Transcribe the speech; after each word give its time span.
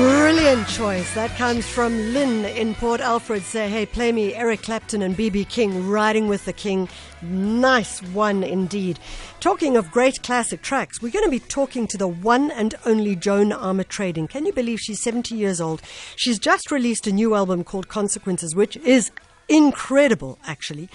Brilliant 0.00 0.66
choice. 0.66 1.12
That 1.12 1.36
comes 1.36 1.68
from 1.68 1.92
Lynn 2.14 2.46
in 2.46 2.74
Port 2.74 3.02
Alfred. 3.02 3.42
Say, 3.42 3.68
hey, 3.68 3.84
play 3.84 4.12
me 4.12 4.34
Eric 4.34 4.62
Clapton 4.62 5.02
and 5.02 5.14
BB 5.14 5.50
King, 5.50 5.86
Riding 5.90 6.26
with 6.26 6.46
the 6.46 6.54
King. 6.54 6.88
Nice 7.20 8.02
one 8.02 8.42
indeed. 8.42 8.98
Talking 9.40 9.76
of 9.76 9.90
great 9.90 10.22
classic 10.22 10.62
tracks, 10.62 11.02
we're 11.02 11.12
going 11.12 11.26
to 11.26 11.30
be 11.30 11.38
talking 11.38 11.86
to 11.88 11.98
the 11.98 12.08
one 12.08 12.50
and 12.50 12.74
only 12.86 13.14
Joan 13.14 13.50
Armatrading. 13.50 14.30
Can 14.30 14.46
you 14.46 14.54
believe 14.54 14.80
she's 14.80 15.02
70 15.02 15.34
years 15.34 15.60
old? 15.60 15.82
She's 16.16 16.38
just 16.38 16.70
released 16.70 17.06
a 17.06 17.12
new 17.12 17.34
album 17.34 17.62
called 17.62 17.88
Consequences, 17.88 18.56
which 18.56 18.78
is 18.78 19.10
incredible, 19.50 20.38
actually. 20.46 20.88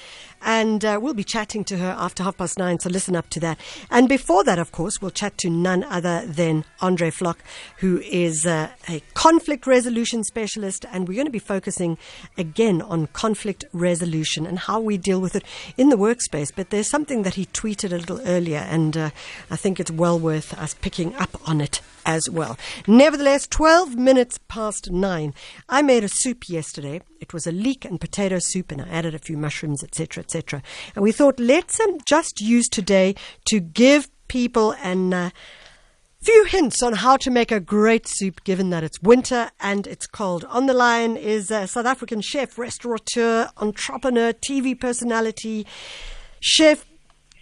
And 0.45 0.85
uh, 0.85 0.99
we'll 1.01 1.15
be 1.15 1.23
chatting 1.23 1.63
to 1.65 1.77
her 1.77 1.95
after 1.97 2.21
half 2.21 2.37
past 2.37 2.59
nine, 2.59 2.79
so 2.79 2.89
listen 2.89 3.15
up 3.15 3.29
to 3.31 3.39
that. 3.39 3.59
And 3.89 4.07
before 4.07 4.43
that, 4.43 4.59
of 4.59 4.71
course, 4.71 5.01
we'll 5.01 5.09
chat 5.09 5.37
to 5.39 5.49
none 5.49 5.83
other 5.83 6.23
than 6.25 6.63
Andre 6.81 7.09
Flock, 7.09 7.39
who 7.79 7.99
is 8.01 8.45
uh, 8.45 8.69
a 8.87 9.01
conflict 9.15 9.65
resolution 9.65 10.23
specialist. 10.23 10.85
And 10.91 11.07
we're 11.07 11.15
going 11.15 11.25
to 11.25 11.31
be 11.31 11.39
focusing 11.39 11.97
again 12.37 12.81
on 12.83 13.07
conflict 13.07 13.65
resolution 13.73 14.45
and 14.45 14.59
how 14.59 14.79
we 14.79 14.97
deal 14.97 15.19
with 15.19 15.35
it 15.35 15.43
in 15.77 15.89
the 15.89 15.97
workspace. 15.97 16.51
But 16.55 16.69
there's 16.69 16.89
something 16.89 17.23
that 17.23 17.33
he 17.33 17.47
tweeted 17.47 17.91
a 17.91 17.97
little 17.97 18.21
earlier, 18.21 18.59
and 18.59 18.95
uh, 18.95 19.09
I 19.49 19.55
think 19.55 19.79
it's 19.79 19.91
well 19.91 20.19
worth 20.19 20.53
us 20.53 20.75
picking 20.75 21.15
up 21.15 21.35
on 21.49 21.59
it 21.59 21.81
as 22.05 22.29
well. 22.29 22.57
Nevertheless, 22.87 23.47
12 23.47 23.95
minutes 23.95 24.39
past 24.47 24.91
nine. 24.91 25.33
I 25.67 25.81
made 25.81 26.03
a 26.03 26.09
soup 26.09 26.47
yesterday. 26.47 27.01
It 27.19 27.33
was 27.33 27.47
a 27.47 27.51
leek 27.51 27.85
and 27.85 27.99
potato 27.99 28.37
soup, 28.39 28.71
and 28.71 28.81
I 28.81 28.87
added 28.87 29.15
a 29.15 29.19
few 29.19 29.37
mushrooms, 29.37 29.83
etc., 29.83 30.23
etc. 30.23 30.34
And 30.95 31.03
we 31.03 31.11
thought, 31.11 31.39
let's 31.39 31.79
um, 31.79 31.97
just 32.05 32.41
use 32.41 32.67
today 32.67 33.15
to 33.45 33.59
give 33.59 34.09
people 34.27 34.75
an. 34.83 35.13
Uh, 35.13 35.29
few 36.21 36.45
hints 36.45 36.81
on 36.81 36.93
how 36.93 37.15
to 37.15 37.29
make 37.29 37.51
a 37.51 37.59
great 37.59 38.07
soup 38.07 38.43
given 38.43 38.71
that 38.71 38.83
it's 38.83 38.99
winter 38.99 39.51
and 39.59 39.85
it's 39.85 40.07
cold. 40.07 40.43
On 40.45 40.65
the 40.65 40.73
line 40.73 41.15
is 41.15 41.51
a 41.51 41.67
South 41.67 41.85
African 41.85 42.19
chef, 42.19 42.57
restaurateur, 42.57 43.47
entrepreneur, 43.57 44.33
TV 44.33 44.79
personality, 44.79 45.67
chef 46.39 46.83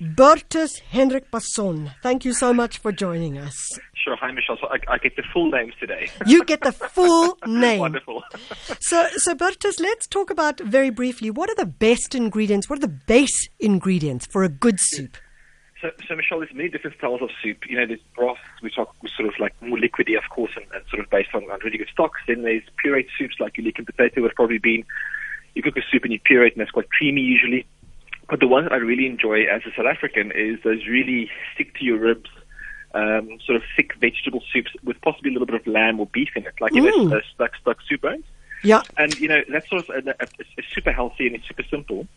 Bertus 0.02 0.80
Hendrik 0.80 1.32
Basson. 1.32 1.94
Thank 2.04 2.26
you 2.26 2.34
so 2.34 2.54
much 2.54 2.78
for 2.78 2.92
joining 2.92 3.38
us. 3.38 3.80
Sure. 4.04 4.18
Hi, 4.18 4.32
Michelle. 4.32 4.58
So 4.60 4.68
I, 4.68 4.96
I 4.96 4.98
get 4.98 5.16
the 5.16 5.24
full 5.32 5.50
names 5.50 5.74
today. 5.80 6.10
You 6.26 6.44
get 6.44 6.62
the 6.62 6.74
full 6.74 7.38
name. 7.48 7.80
Wonderful. 7.80 8.24
So, 8.80 9.08
so 9.16 9.34
Bertus, 9.34 9.80
let's 9.80 10.08
talk 10.08 10.30
about 10.30 10.60
very 10.60 10.90
briefly 10.90 11.30
what 11.32 11.50
are 11.50 11.56
the 11.56 11.66
best 11.66 12.14
ingredients, 12.14 12.70
what 12.70 12.80
are 12.80 12.88
the 12.88 13.00
base 13.08 13.48
ingredients 13.60 14.26
for 14.26 14.44
a 14.44 14.50
good 14.50 14.80
soup? 14.80 15.18
So, 15.82 15.90
so 16.08 16.16
Michelle, 16.16 16.40
there's 16.40 16.54
many 16.54 16.70
different 16.70 16.98
styles 16.98 17.22
of 17.22 17.30
soup. 17.42 17.58
You 17.70 17.78
know, 17.78 17.86
there's 17.86 18.00
broth, 18.16 18.38
which 18.62 18.78
are 18.78 18.88
sort 19.16 19.28
of 19.28 19.36
like 19.40 19.54
more 19.62 19.78
liquidy, 19.78 20.18
of 20.18 20.30
course, 20.30 20.52
and, 20.56 20.66
and 20.74 20.84
sort 20.90 21.04
of 21.04 21.10
based 21.10 21.30
on, 21.34 21.44
on 21.52 21.60
really 21.64 21.78
good 21.78 21.90
stocks. 21.92 22.20
Then 22.28 22.44
there's 22.44 22.64
pureed 22.84 23.08
soups 23.18 23.36
like 23.40 23.58
your 23.58 23.66
leek 23.66 23.78
and 23.78 23.88
potato 23.88 24.22
would 24.22 24.36
probably 24.36 24.60
been, 24.60 24.84
you 25.56 25.62
cook 25.62 25.78
a 25.78 25.82
soup 25.92 26.04
and 26.04 26.12
you 26.12 26.20
puree 26.24 26.48
it 26.48 26.54
and 26.54 26.62
that's 26.62 26.72
quite 26.72 26.90
creamy 26.90 27.22
usually. 27.22 27.66
But 28.30 28.40
the 28.40 28.48
one 28.48 28.64
that 28.64 28.74
I 28.74 28.78
really 28.78 29.06
enjoy 29.06 29.44
as 29.44 29.62
a 29.66 29.72
South 29.76 29.86
African 29.86 30.32
is 30.32 30.58
those 30.64 30.88
really 30.88 31.30
stick 31.54 31.76
to 31.76 31.86
your 31.86 32.00
ribs, 32.00 32.30
um, 32.94 33.40
sort 33.46 33.56
of 33.56 33.64
thick 33.76 33.94
vegetable 33.96 34.44
soups 34.52 34.72
with 34.84 35.00
possibly 35.02 35.30
a 35.30 35.34
little 35.34 35.46
bit 35.48 35.56
of 35.56 35.66
lamb 35.68 36.00
or 36.00 36.08
beef 36.08 36.30
in 36.36 36.46
it, 36.46 36.54
like 36.62 36.74
Mm. 36.74 37.10
know, 37.10 37.18
uh, 37.18 37.22
stuck 37.34 37.56
stuck 37.62 37.78
soup 37.88 38.02
bones. 38.02 38.26
Yeah. 38.64 38.82
And 38.98 39.18
you 39.20 39.28
know 39.28 39.42
that's 39.50 39.70
sort 39.70 39.88
of 39.88 40.06
a, 40.08 40.10
a, 40.12 40.28
it's 40.58 40.68
super 40.74 40.92
healthy 40.92 41.28
and 41.28 41.36
it's 41.36 41.48
super 41.48 41.64
simple, 41.70 42.08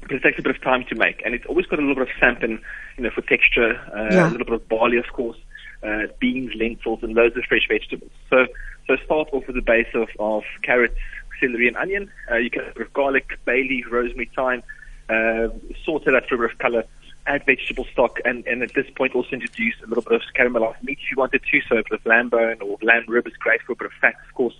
but 0.00 0.12
it 0.12 0.22
takes 0.22 0.38
a 0.38 0.42
bit 0.42 0.54
of 0.54 0.62
time 0.62 0.84
to 0.88 0.94
make, 0.94 1.22
and 1.24 1.34
it's 1.34 1.46
always 1.46 1.66
got 1.66 1.78
a 1.78 1.82
little 1.82 1.94
bit 1.94 2.08
of 2.08 2.14
sampan, 2.18 2.60
you 2.96 3.04
know, 3.04 3.10
for 3.10 3.22
texture, 3.22 3.78
uh, 3.94 4.14
Yeah. 4.14 4.28
a 4.28 4.32
little 4.32 4.46
bit 4.46 4.54
of 4.54 4.68
barley, 4.68 4.96
of 4.96 5.06
course, 5.12 5.38
uh, 5.82 6.06
beans, 6.18 6.52
lentils, 6.56 7.02
and 7.02 7.14
loads 7.14 7.36
of 7.36 7.44
fresh 7.44 7.66
vegetables. 7.68 8.10
So 8.30 8.46
so 8.86 8.96
start 9.04 9.28
off 9.32 9.46
with 9.46 9.56
a 9.56 9.62
base 9.62 9.86
of, 9.94 10.08
of 10.18 10.42
carrots, 10.62 10.96
celery, 11.40 11.68
and 11.68 11.76
onion. 11.76 12.10
Uh, 12.30 12.36
you 12.36 12.50
can 12.50 12.64
have 12.64 12.76
a 12.76 12.84
garlic, 12.86 13.38
bay 13.44 13.62
leaf, 13.62 13.86
rosemary, 13.90 14.30
thyme, 14.34 14.62
uh, 15.08 15.48
saute 15.84 16.10
that 16.10 16.28
for 16.28 16.34
a 16.34 16.38
bit 16.38 16.52
of 16.52 16.58
color. 16.58 16.84
Add 17.26 17.46
vegetable 17.46 17.84
stock, 17.92 18.18
and, 18.24 18.44
and 18.46 18.62
at 18.62 18.74
this 18.74 18.86
point 18.96 19.14
also 19.14 19.30
introduce 19.32 19.74
a 19.84 19.86
little 19.86 20.02
bit 20.02 20.12
of 20.14 20.22
caramelized 20.36 20.82
meat 20.82 20.98
if 21.02 21.10
you 21.10 21.16
wanted 21.16 21.42
to. 21.50 21.60
So 21.68 21.76
a 21.76 21.82
bit 21.84 21.92
of 22.00 22.04
lamb 22.06 22.28
bone 22.30 22.56
or 22.60 22.78
lamb 22.82 23.04
rib 23.06 23.26
is 23.28 23.34
great 23.38 23.62
for 23.62 23.72
a 23.72 23.76
bit 23.76 23.86
of 23.86 23.92
fat, 24.00 24.14
of 24.28 24.34
course, 24.34 24.54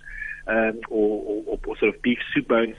um, 0.47 0.79
or, 0.89 1.43
or, 1.45 1.59
or 1.67 1.77
sort 1.77 1.93
of 1.93 2.01
beef 2.01 2.19
soup 2.33 2.47
bones. 2.47 2.75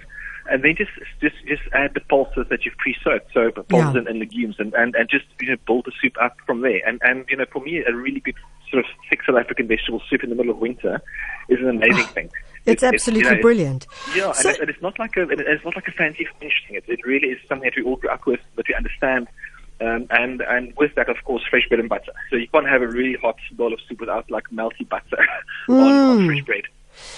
And 0.50 0.62
then 0.62 0.74
just 0.76 0.90
just 1.20 1.36
just 1.46 1.62
add 1.74 1.92
the 1.94 2.00
pulses 2.00 2.46
that 2.50 2.64
you've 2.64 2.76
pre-soaked, 2.78 3.32
so 3.34 3.50
the 3.54 3.62
pulses 3.62 3.94
Yeah. 3.94 3.98
and, 4.00 4.08
and 4.08 4.18
legumes, 4.20 4.56
and, 4.58 4.72
and, 4.74 4.94
and 4.94 5.08
just 5.10 5.24
you 5.40 5.48
know 5.50 5.56
build 5.66 5.84
the 5.86 5.92
soup 6.00 6.14
up 6.22 6.36
from 6.46 6.62
there. 6.62 6.80
And 6.86 6.98
and 7.02 7.24
you 7.28 7.36
know 7.36 7.44
for 7.52 7.60
me, 7.60 7.82
a 7.86 7.94
really 7.94 8.20
good 8.20 8.36
sort 8.70 8.84
of 8.84 8.90
thick 9.10 9.20
South 9.26 9.36
African 9.36 9.68
vegetable 9.68 10.02
soup 10.08 10.22
in 10.24 10.30
the 10.30 10.36
middle 10.36 10.50
of 10.52 10.58
winter 10.58 11.00
is 11.48 11.60
an 11.60 11.68
amazing 11.68 12.06
thing. 12.06 12.30
It's 12.66 12.82
It- 12.82 12.86
it- 12.86 12.94
absolutely 12.94 13.28
you 13.28 13.36
know, 13.36 13.42
brilliant. 13.42 13.86
yeah, 14.14 14.32
So- 14.32 14.48
and, 14.48 14.56
it, 14.56 14.60
and 14.62 14.70
it's 14.70 14.80
not 14.82 14.98
like 14.98 15.16
a 15.18 15.28
it's 15.28 15.64
not 15.64 15.76
like 15.76 15.88
a 15.88 15.92
fancy 15.92 16.26
French 16.38 16.54
thing. 16.66 16.76
It, 16.76 16.84
it 16.88 17.04
really 17.06 17.28
is 17.28 17.38
something 17.48 17.68
that 17.68 17.76
we 17.76 17.82
all 17.82 17.96
grew 17.96 18.10
up 18.10 18.24
with, 18.26 18.40
that 18.56 18.66
we 18.68 18.74
understand. 18.74 19.28
Um, 19.80 20.06
and 20.10 20.40
and 20.42 20.72
with 20.76 20.94
that, 20.94 21.08
of 21.08 21.16
course, 21.24 21.42
fresh 21.50 21.66
bread 21.68 21.80
and 21.80 21.88
butter. 21.88 22.12
So 22.30 22.36
you 22.36 22.46
can't 22.48 22.68
have 22.68 22.82
a 22.82 22.86
really 22.88 23.16
hot 23.20 23.36
bowl 23.52 23.72
of 23.72 23.80
soup 23.88 24.00
without 24.00 24.30
like 24.30 24.44
melty 24.52 24.88
butter 24.88 25.18
on, 25.68 25.74
Mm. 25.76 26.10
on 26.20 26.26
fresh 26.26 26.42
bread. 26.44 26.62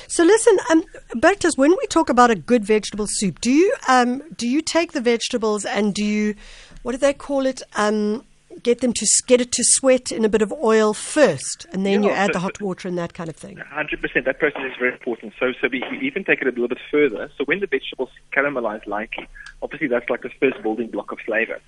So 0.08 0.24
listen, 0.24 0.56
um, 0.70 0.82
Bertus, 1.16 1.58
when 1.58 1.70
we 1.72 1.86
talk 1.88 2.08
about 2.08 2.30
a 2.30 2.34
good 2.34 2.64
vegetable 2.64 3.06
soup, 3.08 3.40
do 3.42 3.50
you 3.52 3.74
um, 3.88 4.22
do 4.36 4.48
you 4.48 4.62
take 4.62 4.92
the 4.92 5.02
vegetables 5.02 5.66
and 5.66 5.94
do 5.94 6.02
you, 6.02 6.34
what 6.82 6.92
do 6.92 6.98
they 6.98 7.12
call 7.12 7.44
it? 7.44 7.60
Um, 7.76 8.24
get 8.62 8.80
them 8.80 8.94
to 8.94 9.06
get 9.26 9.38
it 9.42 9.52
to 9.52 9.62
sweat 9.62 10.10
in 10.10 10.24
a 10.24 10.30
bit 10.30 10.40
of 10.40 10.50
oil 10.50 10.94
first, 10.94 11.66
and 11.74 11.84
then 11.84 12.02
you 12.02 12.08
Yeah, 12.08 12.24
add 12.24 12.32
the 12.32 12.38
hot 12.38 12.58
water 12.58 12.88
and 12.88 12.96
that 12.96 13.12
kind 13.12 13.28
of 13.28 13.36
thing. 13.36 13.58
Hundred 13.58 14.00
percent. 14.00 14.24
That 14.24 14.38
process 14.38 14.62
is 14.64 14.72
very 14.78 14.92
important. 14.94 15.34
So, 15.38 15.52
so 15.60 15.68
we, 15.70 15.84
we 15.90 15.98
even 16.06 16.24
take 16.24 16.40
it 16.40 16.46
a 16.46 16.50
little 16.50 16.68
bit 16.68 16.78
further. 16.90 17.30
So, 17.36 17.44
when 17.44 17.60
the 17.60 17.66
vegetables 17.66 18.08
caramelize 18.34 18.86
lightly, 18.86 19.28
obviously 19.60 19.88
that's 19.88 20.08
like 20.08 20.22
the 20.22 20.30
first 20.40 20.62
building 20.62 20.88
block 20.90 21.12
of 21.12 21.18
flavor. 21.26 21.60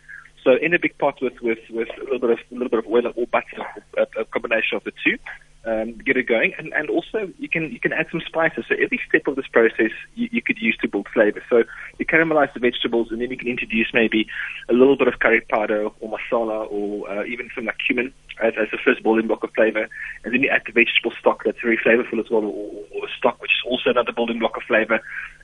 So, 0.44 0.53
in 0.60 0.75
a 0.75 0.78
big 0.78 0.97
pot 0.99 1.21
with 1.21 1.34
with, 1.43 1.59
with 1.71 1.88
a 1.97 2.04
little 2.04 2.19
bit 2.19 2.31
of 2.31 2.38
a 2.38 2.54
little 2.54 2.69
bit 2.69 2.78
of 2.78 2.87
oil 2.87 3.06
or 3.15 3.26
butter, 3.26 3.62
a, 3.97 4.21
a 4.21 4.25
combination 4.25 4.76
of 4.76 4.84
the 4.84 4.93
two, 5.04 5.19
um, 5.65 5.99
get 5.99 6.16
it 6.16 6.25
going. 6.25 6.54
And, 6.59 6.72
and 6.72 6.88
also 6.88 7.32
you 7.38 7.49
can 7.49 7.71
you 7.71 7.81
can 7.81 7.93
add 7.93 8.06
some 8.10 8.22
spices. 8.26 8.65
So, 8.69 8.75
every 8.75 9.00
step 9.09 9.27
of 9.27 9.37
this 9.37 9.47
process 9.53 9.91
you, 10.15 10.28
you 10.32 10.43
could 10.43 10.59
use 10.59 10.77
to 10.82 10.88
build 10.88 11.09
flavor. 11.12 11.43
So, 11.50 11.65
you 11.98 12.06
caramelize 12.06 12.53
the 12.54 12.60
vegetables, 12.60 13.09
and 13.10 13.21
then 13.21 13.31
you 13.31 13.37
can 13.37 13.48
introduce 13.48 13.88
maybe 13.93 14.27
a 14.69 14.72
little 14.72 14.97
bit 14.97 15.09
of 15.09 15.19
curry 15.19 15.41
powder 15.41 15.88
or 16.00 16.10
masala 16.10 16.71
or 16.71 17.10
uh, 17.10 17.25
even 17.25 17.50
some 17.54 17.66
like 17.66 17.77
cumin 17.84 18.12
as, 18.43 18.54
as 18.60 18.69
the 18.71 18.78
first 18.84 19.03
building 19.03 19.27
block 19.27 19.43
of 19.43 19.50
flavor, 19.54 19.88
and 20.25 20.32
then 20.32 20.43
you 20.43 20.48
add 20.48 20.62
the 20.66 20.72
vegetable 20.72 21.12
stock 21.19 21.43
that's 21.44 21.60
very 21.60 21.77
flavorful 21.77 22.21
as 22.21 22.31
well, 22.31 22.44
or, 22.44 22.84
or 22.94 23.09
stock 23.16 23.41
which 23.43 23.50
is 23.50 23.62
also 23.66 23.91
another 23.91 24.12
building 24.12 24.38
block 24.38 24.56
of 24.56 24.62
flavor. 24.62 25.00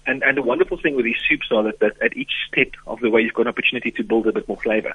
And 0.06 0.22
and 0.22 0.36
the 0.36 0.42
wonderful 0.42 0.78
thing 0.78 0.96
with 0.96 1.04
these 1.04 1.16
soups 1.28 1.48
are 1.50 1.62
that, 1.64 1.80
that 1.80 2.00
at 2.02 2.16
each 2.16 2.32
step 2.48 2.72
of 2.86 3.00
the 3.00 3.10
way 3.10 3.22
you've 3.22 3.34
got 3.34 3.42
an 3.42 3.48
opportunity 3.48 3.90
to 3.92 4.02
build 4.04 4.26
a 4.26 4.32
bit 4.32 4.46
more 4.48 4.58
flavor. 4.58 4.94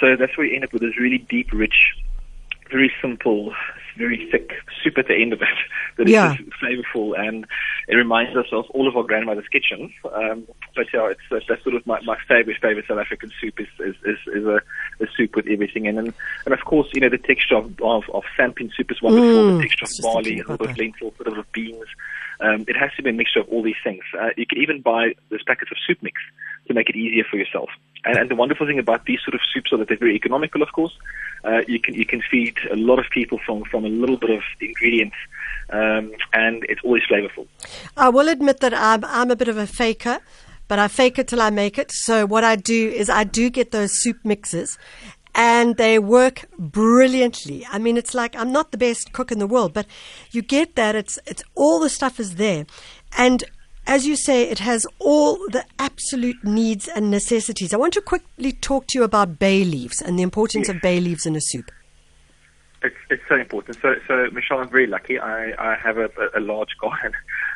So 0.00 0.16
that's 0.16 0.36
where 0.36 0.46
you 0.46 0.54
end 0.54 0.64
up 0.64 0.72
with 0.72 0.82
this 0.82 0.98
really 0.98 1.18
deep, 1.18 1.52
rich, 1.52 1.94
very 2.70 2.92
simple, 3.00 3.54
very 3.98 4.28
thick 4.30 4.52
soup 4.82 4.98
at 4.98 5.08
the 5.08 5.14
end 5.14 5.32
of 5.32 5.42
it 5.42 5.48
that 5.98 6.06
is 6.06 6.12
Yeah. 6.12 6.36
flavorful 6.62 7.18
and 7.18 7.46
it 7.88 7.94
reminds 7.94 8.36
us 8.36 8.46
of 8.52 8.64
all 8.70 8.88
of 8.88 8.96
our 8.96 9.04
grandmother's 9.04 9.48
kitchens. 9.48 9.92
Um, 10.12 10.46
but 10.74 10.86
yeah, 10.92 11.10
it's 11.10 11.46
that's, 11.48 11.62
sort 11.62 11.76
of 11.76 11.86
my, 11.86 12.00
my 12.02 12.16
favorite 12.28 12.58
favorite 12.60 12.86
South 12.88 12.98
African 12.98 13.30
soup 13.40 13.60
is 13.60 13.68
is, 13.80 13.94
is, 14.04 14.18
is 14.34 14.44
a, 14.44 14.60
a 15.00 15.06
soup 15.16 15.36
with 15.36 15.46
everything 15.48 15.86
in, 15.86 15.98
and 15.98 16.12
and 16.44 16.54
of 16.54 16.64
course 16.64 16.88
you 16.94 17.00
know 17.00 17.08
the 17.08 17.18
texture 17.18 17.56
of 17.56 17.80
of, 17.80 18.04
of 18.12 18.24
soup 18.36 18.90
is 18.90 19.02
wonderful. 19.02 19.26
Mm, 19.26 19.62
the 19.62 19.68
texture 19.68 19.84
of 19.84 20.02
barley, 20.02 20.34
a 20.34 20.36
little 20.38 20.56
bit 20.56 20.70
of 20.70 20.76
that. 20.76 20.82
lentils, 20.82 21.14
a 21.14 21.18
little 21.18 21.34
bit 21.34 21.38
of 21.38 21.52
beans. 21.52 21.86
Um, 22.40 22.64
it 22.68 22.76
has 22.76 22.90
to 22.96 23.02
be 23.02 23.10
a 23.10 23.12
mixture 23.12 23.40
of 23.40 23.48
all 23.48 23.62
these 23.62 23.80
things. 23.82 24.02
Uh, 24.18 24.28
you 24.36 24.46
can 24.46 24.58
even 24.58 24.82
buy 24.82 25.14
those 25.30 25.42
packets 25.44 25.70
of 25.70 25.78
soup 25.86 25.98
mix 26.02 26.20
to 26.68 26.74
make 26.74 26.90
it 26.90 26.96
easier 26.96 27.24
for 27.30 27.36
yourself. 27.36 27.70
And, 28.04 28.18
and 28.18 28.30
the 28.30 28.34
wonderful 28.34 28.66
thing 28.66 28.78
about 28.78 29.06
these 29.06 29.20
sort 29.24 29.34
of 29.34 29.40
soups 29.52 29.72
are 29.72 29.78
that 29.78 29.88
they're 29.88 29.96
very 29.96 30.14
economical, 30.14 30.62
of 30.62 30.72
course. 30.72 30.92
Uh, 31.44 31.62
you 31.66 31.80
can 31.80 31.94
you 31.94 32.04
can 32.04 32.22
feed 32.30 32.56
a 32.70 32.76
lot 32.76 32.98
of 32.98 33.06
people 33.10 33.38
from 33.44 33.64
from 33.64 33.84
a 33.84 33.88
little 33.88 34.16
bit 34.16 34.30
of 34.30 34.42
ingredients, 34.60 35.16
um, 35.70 36.12
and 36.32 36.64
it's 36.68 36.80
always 36.82 37.02
flavorful. 37.10 37.46
I 37.96 38.08
will 38.08 38.28
admit 38.28 38.60
that 38.60 38.74
I'm 38.74 39.04
I'm 39.04 39.30
a 39.30 39.36
bit 39.36 39.48
of 39.48 39.56
a 39.56 39.66
faker, 39.66 40.20
but 40.68 40.78
I 40.78 40.88
fake 40.88 41.18
it 41.18 41.28
till 41.28 41.42
I 41.42 41.50
make 41.50 41.78
it. 41.78 41.90
So 41.92 42.26
what 42.26 42.44
I 42.44 42.56
do 42.56 42.88
is 42.88 43.08
I 43.10 43.24
do 43.24 43.50
get 43.50 43.70
those 43.70 44.02
soup 44.02 44.18
mixes. 44.24 44.78
And 45.38 45.76
they 45.76 45.98
work 45.98 46.46
brilliantly. 46.58 47.66
I 47.70 47.78
mean, 47.78 47.98
it's 47.98 48.14
like 48.14 48.34
I'm 48.34 48.52
not 48.52 48.72
the 48.72 48.78
best 48.78 49.12
cook 49.12 49.30
in 49.30 49.38
the 49.38 49.46
world, 49.46 49.74
but 49.74 49.84
you 50.30 50.40
get 50.40 50.76
that. 50.76 50.94
It's 50.94 51.18
it's 51.26 51.42
all 51.54 51.78
the 51.78 51.90
stuff 51.90 52.18
is 52.18 52.36
there, 52.36 52.64
and 53.18 53.44
as 53.86 54.06
you 54.06 54.16
say, 54.16 54.48
it 54.48 54.58
has 54.58 54.86
all 54.98 55.36
the 55.50 55.64
absolute 55.78 56.42
needs 56.42 56.88
and 56.88 57.10
necessities. 57.10 57.72
I 57.72 57.76
want 57.76 57.94
to 57.94 58.00
quickly 58.00 58.52
talk 58.52 58.86
to 58.88 58.98
you 58.98 59.04
about 59.04 59.38
bay 59.38 59.64
leaves 59.64 60.02
and 60.02 60.18
the 60.18 60.22
importance 60.22 60.68
of 60.68 60.80
bay 60.80 61.00
leaves 61.00 61.26
in 61.26 61.36
a 61.36 61.40
soup. 61.40 61.70
It's 62.82 62.96
it's 63.10 63.15
so 63.28 63.36
important. 63.36 63.78
So 63.80 63.94
so 64.06 64.28
Michelle, 64.32 64.58
I'm 64.58 64.68
very 64.68 64.86
lucky. 64.86 65.18
I 65.18 65.52
I 65.58 65.76
have 65.76 65.98
a, 65.98 66.08
a, 66.34 66.40
large 66.40 66.76
garden 66.80 67.12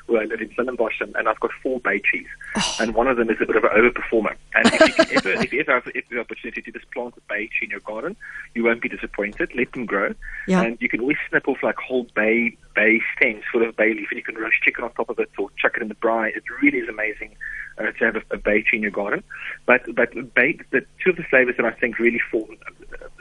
where 0.06 0.22
I 0.22 0.24
live 0.24 0.40
in 0.40 0.52
Stellenbosch, 0.52 1.00
and, 1.00 1.14
and 1.16 1.28
I've 1.28 1.40
got 1.40 1.50
four 1.62 1.80
bay 1.80 2.00
trees, 2.00 2.26
oh. 2.56 2.76
and 2.80 2.94
one 2.94 3.06
of 3.06 3.16
them 3.16 3.30
is 3.30 3.36
a 3.40 3.46
bit 3.46 3.56
of 3.56 3.64
an 3.64 3.70
overperformer. 3.70 4.34
And 4.54 4.66
if 4.66 4.98
you, 4.98 5.16
ever, 5.16 5.30
if 5.42 5.52
you 5.52 5.60
ever 5.60 5.74
have 5.74 5.84
have 5.84 5.94
the 6.10 6.20
opportunity 6.20 6.62
to 6.62 6.72
just 6.72 6.90
plant 6.90 7.14
a 7.16 7.20
bay 7.28 7.48
tree 7.48 7.66
in 7.66 7.70
your 7.70 7.80
garden, 7.80 8.16
you 8.54 8.64
won't 8.64 8.82
be 8.82 8.88
disappointed. 8.88 9.50
Let 9.54 9.72
them 9.72 9.86
grow, 9.86 10.14
yeah. 10.46 10.62
and 10.62 10.78
you 10.80 10.88
can 10.88 11.00
always 11.00 11.18
snip 11.28 11.48
off 11.48 11.58
like 11.62 11.76
whole 11.76 12.06
bay 12.14 12.56
bay 12.74 13.00
stems 13.16 13.44
full 13.52 13.66
of 13.66 13.76
bay 13.76 13.94
leaf, 13.94 14.08
and 14.10 14.18
you 14.18 14.24
can 14.24 14.36
roast 14.36 14.56
chicken 14.64 14.84
on 14.84 14.92
top 14.92 15.08
of 15.08 15.18
it 15.18 15.30
or 15.38 15.50
chuck 15.58 15.76
it 15.76 15.82
in 15.82 15.88
the 15.88 15.94
braai. 15.94 16.36
It 16.36 16.44
really 16.62 16.78
is 16.78 16.88
amazing 16.88 17.36
uh, 17.78 17.92
to 17.92 18.04
have 18.04 18.16
a, 18.16 18.22
a 18.30 18.36
bay 18.36 18.62
tree 18.62 18.78
in 18.78 18.82
your 18.82 18.90
garden. 18.90 19.22
But 19.66 19.82
but 19.94 20.12
bay, 20.34 20.58
the 20.70 20.84
two 21.02 21.10
of 21.10 21.16
the 21.16 21.24
flavors 21.24 21.56
that 21.56 21.66
I 21.66 21.72
think 21.72 21.98
really 21.98 22.20
form 22.30 22.56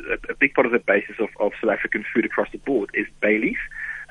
a, 0.10 0.32
a, 0.32 0.36
big 0.36 0.54
part 0.54 0.66
of 0.66 0.72
the 0.72 0.80
basis 0.80 1.16
of, 1.20 1.30
of 1.40 1.52
South 1.62 1.72
African 1.72 2.04
food 2.14 2.26
across 2.26 2.52
the 2.52 2.58
board 2.60 2.90
is 2.94 3.08
bay 3.22 3.38
leaf 3.38 3.58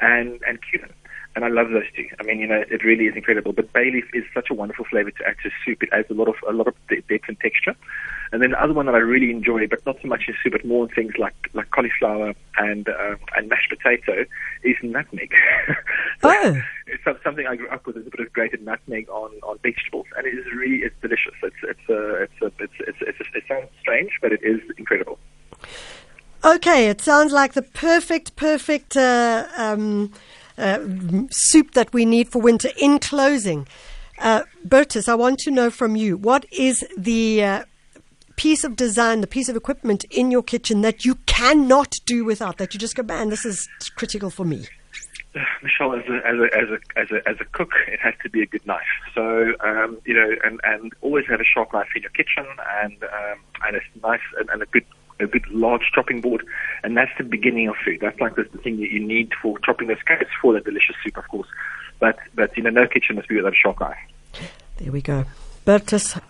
and 0.00 0.40
and 0.46 0.58
cumin. 0.62 0.92
And 1.36 1.44
I 1.44 1.48
love 1.48 1.70
those 1.70 1.84
two. 1.94 2.08
I 2.18 2.24
mean, 2.24 2.40
you 2.40 2.48
know, 2.48 2.64
it 2.68 2.82
really 2.82 3.04
is 3.04 3.14
incredible. 3.14 3.52
But 3.52 3.72
bay 3.72 3.90
leaf 3.92 4.06
is 4.12 4.24
such 4.34 4.50
a 4.50 4.54
wonderful 4.54 4.84
flavor 4.86 5.10
to 5.12 5.26
add 5.26 5.36
to 5.44 5.50
soup. 5.64 5.82
It 5.82 5.90
adds 5.92 6.10
a 6.10 6.14
lot 6.14 6.28
of 6.28 6.34
a 6.48 6.52
lot 6.52 6.66
of 6.66 6.74
depth 6.88 7.28
and 7.28 7.38
texture. 7.38 7.76
And 8.32 8.42
then 8.42 8.50
the 8.50 8.62
other 8.62 8.72
one 8.72 8.86
that 8.86 8.94
I 8.94 8.98
really 8.98 9.30
enjoy, 9.30 9.66
but 9.68 9.84
not 9.86 9.96
so 10.02 10.08
much 10.08 10.24
in 10.28 10.34
soup, 10.42 10.52
but 10.52 10.64
more 10.64 10.84
in 10.84 10.94
things 10.94 11.14
like 11.18 11.36
like 11.54 11.70
cauliflower 11.70 12.34
and 12.56 12.88
uh, 12.88 13.16
and 13.36 13.48
mashed 13.48 13.70
potato, 13.70 14.24
is 14.64 14.76
nutmeg. 14.82 15.32
so 16.22 16.30
oh. 16.30 16.60
It's 16.90 17.04
something 17.22 17.46
I 17.46 17.54
grew 17.54 17.68
up 17.68 17.86
with. 17.86 17.98
Is 17.98 18.06
a 18.06 18.10
bit 18.10 18.20
of 18.20 18.32
grated 18.32 18.64
nutmeg 18.64 19.08
on, 19.10 19.30
on 19.42 19.58
vegetables, 19.62 20.06
and 20.16 20.26
it 20.26 20.30
is 20.30 20.46
really 20.52 20.78
it's 20.78 20.96
delicious. 21.02 21.34
It's 21.42 21.56
it's 21.62 21.88
a, 21.88 22.22
it's 22.22 22.42
a, 22.42 22.46
it's 22.46 22.72
it's, 22.80 22.98
it's, 23.02 23.20
it's 23.20 23.28
it 23.34 23.44
sounds 23.46 23.68
strange, 23.80 24.12
but 24.22 24.32
it 24.32 24.42
is 24.42 24.60
incredible. 24.78 25.17
Okay, 26.48 26.88
it 26.88 27.02
sounds 27.02 27.30
like 27.30 27.52
the 27.52 27.60
perfect, 27.60 28.34
perfect 28.34 28.96
uh, 28.96 29.46
um, 29.58 30.10
uh, 30.56 30.78
soup 31.30 31.72
that 31.72 31.92
we 31.92 32.06
need 32.06 32.30
for 32.30 32.40
winter. 32.40 32.70
In 32.78 32.98
closing, 33.00 33.68
uh, 34.18 34.44
Bertus, 34.66 35.10
I 35.10 35.14
want 35.14 35.40
to 35.40 35.50
know 35.50 35.68
from 35.68 35.94
you 35.94 36.16
what 36.16 36.46
is 36.50 36.86
the 36.96 37.44
uh, 37.44 37.64
piece 38.36 38.64
of 38.64 38.76
design, 38.76 39.20
the 39.20 39.26
piece 39.26 39.50
of 39.50 39.56
equipment 39.56 40.04
in 40.04 40.30
your 40.30 40.42
kitchen 40.42 40.80
that 40.80 41.04
you 41.04 41.16
cannot 41.26 41.96
do 42.06 42.24
without, 42.24 42.56
that 42.56 42.72
you 42.72 42.80
just 42.80 42.96
go, 42.96 43.02
man, 43.02 43.28
this 43.28 43.44
is 43.44 43.68
critical 43.96 44.30
for 44.30 44.46
me? 44.46 44.64
Michelle, 45.62 45.96
as 45.96 46.04
a, 46.08 46.26
as 46.26 46.38
a 46.38 46.58
as 46.58 46.68
a 46.70 46.98
as 46.98 47.10
a 47.10 47.28
as 47.28 47.36
a 47.42 47.44
cook, 47.52 47.72
it 47.88 48.00
has 48.00 48.14
to 48.22 48.30
be 48.30 48.40
a 48.40 48.46
good 48.46 48.66
knife. 48.66 48.80
So 49.14 49.52
um, 49.60 49.98
you 50.06 50.14
know, 50.14 50.30
and 50.42 50.60
and 50.64 50.94
always 51.02 51.26
have 51.26 51.42
a 51.42 51.44
sharp 51.44 51.74
knife 51.74 51.88
in 51.94 52.00
your 52.00 52.10
kitchen, 52.12 52.46
and 52.82 53.02
um, 53.02 53.38
and 53.66 53.76
a 53.76 53.80
nice 54.02 54.20
and, 54.38 54.48
and 54.48 54.62
a 54.62 54.66
good 54.66 54.86
a 55.20 55.26
good 55.26 55.46
large 55.48 55.90
chopping 55.94 56.20
board, 56.20 56.44
and 56.82 56.96
that's 56.96 57.10
the 57.18 57.24
beginning 57.24 57.68
of 57.68 57.74
food. 57.84 57.98
That's 58.00 58.18
like 58.20 58.36
the, 58.36 58.44
the 58.52 58.58
thing 58.58 58.76
that 58.80 58.90
you 58.90 59.04
need 59.04 59.32
for 59.42 59.58
chopping 59.60 59.88
those 59.88 60.02
carrots 60.06 60.30
for 60.40 60.52
that 60.54 60.64
delicious 60.64 60.96
soup, 61.04 61.16
of 61.16 61.28
course. 61.28 61.48
But 61.98 62.18
but 62.34 62.56
you 62.56 62.62
know, 62.62 62.70
no 62.70 62.86
kitchen 62.86 63.16
must 63.16 63.28
be 63.28 63.36
without 63.36 63.52
a 63.52 63.56
sharp 63.56 63.80
knife. 63.80 63.96
There 64.78 64.92
we 64.92 65.02
go, 65.02 65.24
Bertus. 65.64 66.20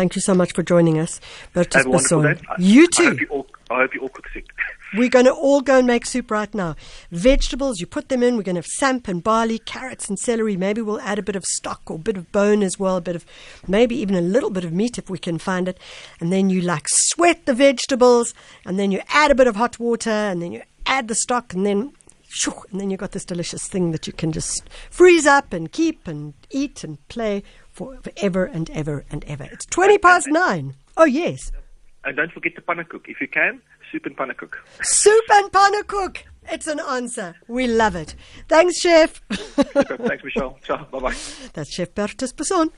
Thank 0.00 0.16
you 0.16 0.22
so 0.22 0.32
much 0.32 0.54
for 0.54 0.62
joining 0.62 0.98
us, 0.98 1.20
Bertus 1.52 1.84
Basson. 1.84 2.42
You 2.56 2.86
too. 2.86 3.02
I 3.02 3.08
hope 3.08 3.20
you 3.20 3.26
all, 3.28 3.46
I 3.70 3.80
hope 3.80 3.94
you 3.94 4.00
all 4.00 4.08
cook 4.08 4.30
soup. 4.32 4.44
We're 4.96 5.10
going 5.10 5.26
to 5.26 5.32
all 5.34 5.60
go 5.60 5.76
and 5.76 5.86
make 5.86 6.06
soup 6.06 6.30
right 6.30 6.52
now. 6.54 6.74
Vegetables, 7.10 7.80
you 7.80 7.86
put 7.86 8.08
them 8.08 8.22
in. 8.22 8.38
We're 8.38 8.44
going 8.44 8.54
to 8.54 8.60
have 8.60 8.66
samp 8.66 9.08
and 9.08 9.22
barley, 9.22 9.58
carrots 9.58 10.08
and 10.08 10.18
celery. 10.18 10.56
Maybe 10.56 10.80
we'll 10.80 11.02
add 11.02 11.18
a 11.18 11.22
bit 11.22 11.36
of 11.36 11.44
stock 11.44 11.82
or 11.90 11.96
a 11.96 11.98
bit 11.98 12.16
of 12.16 12.32
bone 12.32 12.62
as 12.62 12.78
well, 12.78 12.96
a 12.96 13.02
bit 13.02 13.14
of 13.14 13.26
maybe 13.68 13.94
even 13.94 14.14
a 14.14 14.22
little 14.22 14.48
bit 14.48 14.64
of 14.64 14.72
meat 14.72 14.96
if 14.96 15.10
we 15.10 15.18
can 15.18 15.36
find 15.36 15.68
it. 15.68 15.76
And 16.18 16.32
then 16.32 16.48
you 16.48 16.62
like 16.62 16.86
sweat 16.88 17.44
the 17.44 17.52
vegetables, 17.52 18.32
and 18.64 18.78
then 18.78 18.92
you 18.92 19.02
add 19.10 19.30
a 19.30 19.34
bit 19.34 19.48
of 19.48 19.56
hot 19.56 19.78
water, 19.78 20.08
and 20.08 20.40
then 20.40 20.52
you 20.52 20.62
add 20.86 21.08
the 21.08 21.14
stock, 21.14 21.52
and 21.52 21.66
then 21.66 21.92
shoo, 22.30 22.54
and 22.70 22.80
then 22.80 22.90
you've 22.90 23.00
got 23.00 23.12
this 23.12 23.24
delicious 23.24 23.66
thing 23.68 23.90
that 23.92 24.06
you 24.06 24.12
can 24.12 24.32
just 24.32 24.68
freeze 24.90 25.26
up 25.26 25.52
and 25.52 25.70
keep 25.72 26.06
and 26.06 26.34
eat 26.50 26.84
and 26.84 27.06
play 27.08 27.42
for 27.70 27.98
forever 28.02 28.44
and 28.44 28.70
ever 28.70 29.04
and 29.10 29.24
ever. 29.24 29.44
It's 29.44 29.66
20 29.66 29.98
past 29.98 30.28
nine. 30.30 30.74
Oh, 30.96 31.04
yes. 31.04 31.52
And 32.04 32.16
don't 32.16 32.32
forget 32.32 32.54
the 32.54 32.62
pannekoek. 32.62 33.08
If 33.08 33.20
you 33.20 33.28
can, 33.28 33.60
soup 33.90 34.06
and 34.06 34.16
pannekoek. 34.16 34.54
Soup 34.82 35.24
and 35.30 35.50
pannekoek. 35.52 36.18
It's 36.50 36.66
an 36.66 36.80
answer. 36.80 37.34
We 37.48 37.66
love 37.66 37.94
it. 37.94 38.14
Thanks, 38.48 38.80
Chef. 38.80 39.20
Thanks, 39.28 40.24
Michelle. 40.24 40.58
Ciao. 40.64 40.84
Bye 40.84 40.98
bye. 40.98 41.14
That's 41.52 41.72
Chef 41.72 41.94
Bertus 41.94 42.32
Basson. 42.32 42.70